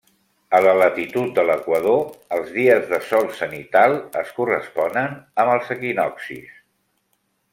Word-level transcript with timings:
A 0.57 0.59
la 0.67 0.71
latitud 0.77 1.27
de 1.39 1.43
l'equador, 1.49 1.99
els 2.37 2.49
dies 2.55 2.89
de 2.95 2.99
sol 3.11 3.29
zenital 3.41 3.93
es 4.23 4.33
corresponen 4.39 5.15
amb 5.45 5.55
els 5.59 5.71
equinoccis. 5.77 6.53